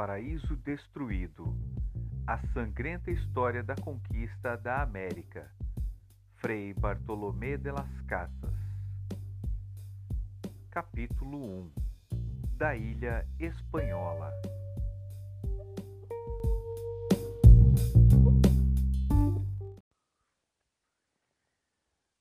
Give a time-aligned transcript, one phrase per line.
[0.00, 1.54] Paraíso Destruído
[2.26, 5.54] A sangrenta história da conquista da América.
[6.36, 8.54] Frei Bartolomé de las Casas.
[10.70, 11.72] Capítulo 1
[12.56, 14.32] Da Ilha Espanhola.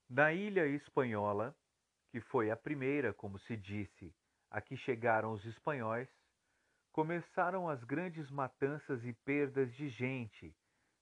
[0.10, 1.56] Na Ilha Espanhola,
[2.12, 4.14] que foi a primeira, como se disse,
[4.52, 6.10] a que chegaram os espanhóis,
[6.92, 10.56] começaram as grandes matanças e perdas de gente,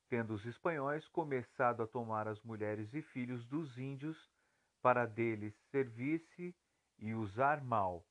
[0.09, 4.17] tendo os espanhóis começado a tomar as mulheres e filhos dos índios
[4.81, 6.55] para deles servir-se
[6.99, 8.05] e usar mal,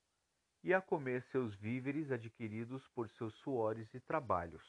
[0.62, 4.65] e a comer seus víveres adquiridos por seus suores e trabalhos,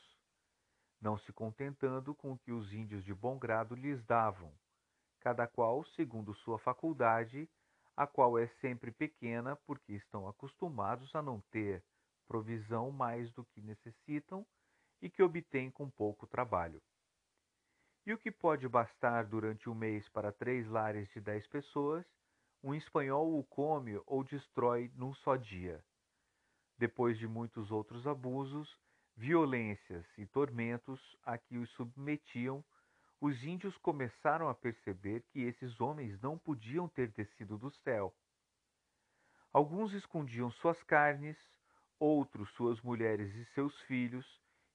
[1.01, 4.53] não se contentando com o que os índios de bom grado lhes davam,
[5.19, 7.49] cada qual segundo sua faculdade,
[7.95, 11.83] a qual é sempre pequena porque estão acostumados a não ter
[12.27, 14.45] provisão mais do que necessitam
[15.01, 16.81] e que obtêm com pouco trabalho.
[18.05, 22.05] E o que pode bastar durante um mês para três lares de dez pessoas,
[22.63, 25.83] um espanhol o come ou destrói num só dia.
[26.77, 28.77] Depois de muitos outros abusos,
[29.15, 32.63] violências e tormentos a que os submetiam,
[33.19, 38.15] os índios começaram a perceber que esses homens não podiam ter descido do céu.
[39.51, 41.37] Alguns escondiam suas carnes,
[41.99, 44.25] outros suas mulheres e seus filhos,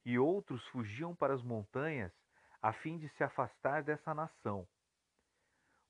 [0.05, 2.13] e outros fugiam para as montanhas
[2.61, 4.67] a fim de se afastar dessa nação.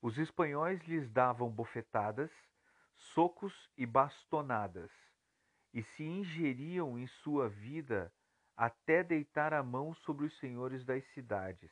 [0.01, 2.31] Os espanhóis lhes davam bofetadas,
[2.95, 4.91] socos e bastonadas,
[5.73, 8.13] e se ingeriam em sua vida
[8.55, 11.71] até deitar a mão sobre os senhores das cidades.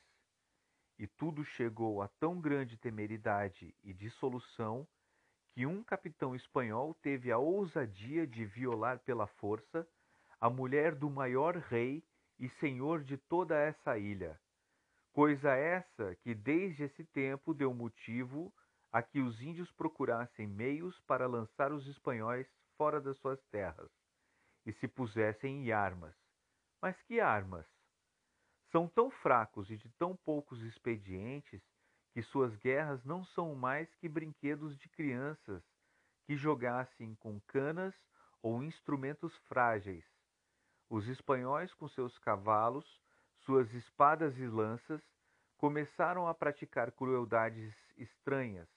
[0.97, 4.87] E tudo chegou a tão grande temeridade e dissolução
[5.53, 9.87] que um capitão espanhol teve a ousadia de violar pela força
[10.39, 12.03] a mulher do maior rei
[12.39, 14.39] e senhor de toda essa ilha.
[15.13, 18.51] Coisa essa que desde esse tempo deu motivo
[18.91, 22.47] a que os índios procurassem meios para lançar os espanhóis
[22.77, 23.91] fora das suas terras
[24.65, 26.15] e se pusessem em armas.
[26.81, 27.67] Mas que armas?
[28.71, 31.61] São tão fracos e de tão poucos expedientes
[32.13, 35.63] que suas guerras não são mais que brinquedos de crianças
[36.25, 37.95] que jogassem com canas
[38.41, 40.05] ou instrumentos frágeis.
[40.89, 43.01] Os espanhóis, com seus cavalos,
[43.39, 45.01] suas espadas e lanças,
[45.57, 48.67] começaram a praticar crueldades estranhas.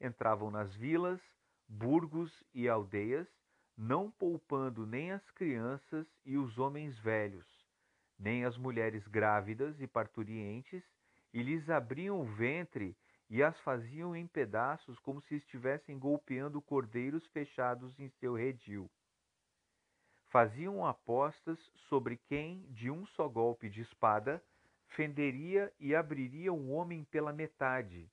[0.00, 1.20] Entravam nas vilas,
[1.68, 3.28] burgos e aldeias,
[3.76, 7.46] não poupando nem as crianças e os homens velhos,
[8.18, 10.82] nem as mulheres grávidas e parturientes,
[11.36, 12.96] e lhes abriam o ventre
[13.28, 18.90] e as faziam em pedaços como se estivessem golpeando cordeiros fechados em seu redil.
[20.28, 21.58] Faziam apostas
[21.90, 24.42] sobre quem, de um só golpe de espada,
[24.86, 28.10] fenderia e abriria um homem pela metade,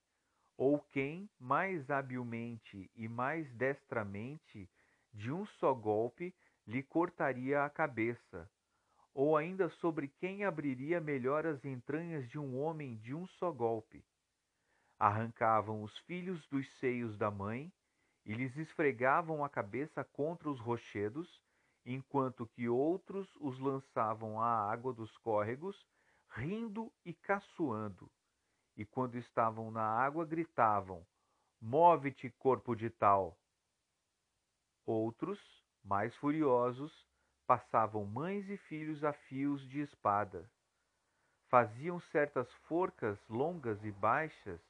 [0.57, 4.69] ou quem, mais habilmente e mais destramente,
[5.13, 6.35] de um só golpe,
[6.67, 8.51] lhe cortaria a cabeça,
[9.13, 14.03] ou ainda sobre quem abriria melhor as entranhas de um homem de um só golpe.
[14.97, 17.71] Arrancavam os filhos dos seios da mãe
[18.25, 21.29] e lhes esfregavam a cabeça contra os rochedos,
[21.85, 25.77] enquanto que outros os lançavam à água dos córregos,
[26.29, 28.09] rindo e caçoando.
[28.75, 31.05] E quando estavam na água, gritavam:
[31.61, 33.37] Move-te, corpo de tal!
[34.85, 35.39] Outros,
[35.83, 36.91] mais furiosos,
[37.45, 40.49] passavam mães e filhos a fios de espada.
[41.49, 44.61] Faziam certas forcas longas e baixas,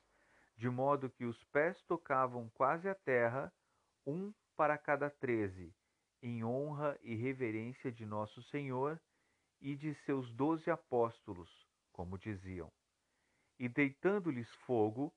[0.58, 3.54] de modo que os pés tocavam quase a terra,
[4.06, 5.74] um para cada treze,
[6.22, 9.00] em honra e reverência de nosso Senhor
[9.62, 11.50] e de seus doze apóstolos,
[11.92, 12.72] como diziam.
[13.58, 15.14] E deitando-lhes fogo,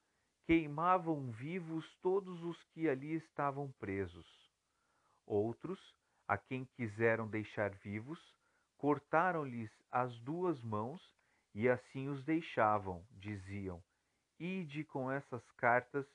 [0.46, 4.26] queimavam vivos todos os que ali estavam presos.
[5.26, 5.80] Outros,
[6.28, 8.18] a quem quiseram deixar vivos,
[8.76, 11.00] cortaram-lhes as duas mãos
[11.54, 13.82] e assim os deixavam, diziam:
[14.38, 16.06] Ide com essas cartas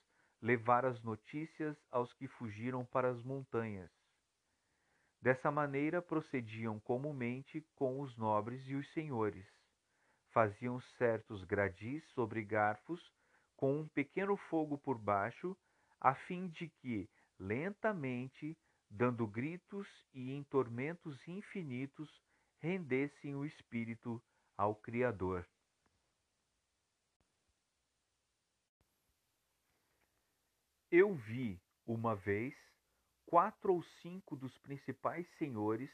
[0.42, 3.92] levar as notícias aos que fugiram para as montanhas.
[5.22, 9.46] Dessa maneira procediam comumente com os nobres e os senhores.
[10.32, 13.02] Faziam certos gradis sobre garfos,
[13.56, 15.56] com um pequeno fogo por baixo,
[16.00, 17.08] a fim de que,
[17.38, 18.58] lentamente,
[18.92, 22.10] dando gritos e em tormentos infinitos
[22.60, 24.22] rendessem o espírito
[24.58, 25.48] ao Criador.
[30.92, 32.54] Eu vi, uma vez,
[33.26, 35.90] quatro ou cinco dos principais senhores,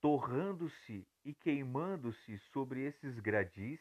[0.00, 3.80] torrando-se e queimando-se sobre esses gradis,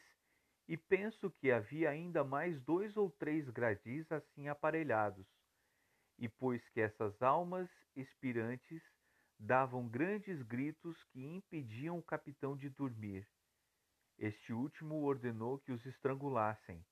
[0.68, 5.28] e penso que havia ainda mais dois ou três gradis assim aparelhados.
[6.18, 8.82] E pois que essas almas expirantes
[9.40, 13.28] davam grandes gritos que impediam o capitão de dormir.
[14.18, 16.86] Este último ordenou que os estrangulassem,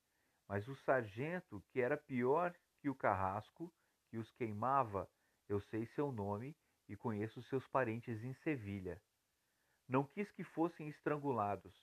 [0.47, 3.73] mas o sargento, que era pior que o carrasco,
[4.09, 5.09] que os queimava,
[5.47, 6.55] eu sei seu nome
[6.89, 9.01] e conheço seus parentes em Sevilha.
[9.87, 11.73] Não quis que fossem estrangulados,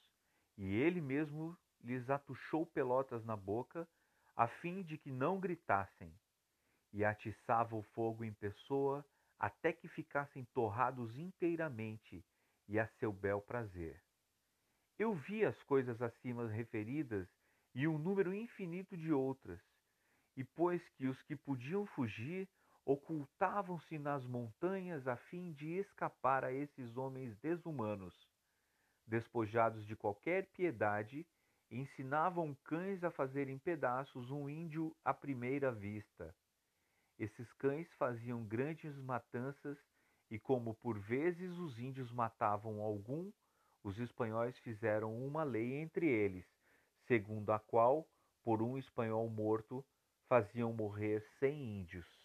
[0.58, 3.88] e ele mesmo lhes atuchou pelotas na boca,
[4.36, 6.14] a fim de que não gritassem,
[6.92, 9.04] e atiçava o fogo em pessoa
[9.38, 12.24] até que ficassem torrados inteiramente
[12.68, 14.00] e a seu bel prazer.
[14.98, 17.26] Eu vi as coisas acima referidas
[17.74, 19.60] e um número infinito de outras,
[20.36, 22.48] e pois que os que podiam fugir
[22.84, 28.14] ocultavam-se nas montanhas a fim de escapar a esses homens desumanos,
[29.06, 31.26] despojados de qualquer piedade,
[31.70, 36.34] ensinavam cães a fazerem pedaços um índio à primeira vista.
[37.20, 39.76] Esses cães faziam grandes matanças
[40.30, 43.30] e, como por vezes os índios matavam algum,
[43.84, 46.46] os espanhóis fizeram uma lei entre eles,
[47.06, 48.08] segundo a qual,
[48.42, 49.84] por um espanhol morto,
[50.30, 52.19] faziam morrer cem índios.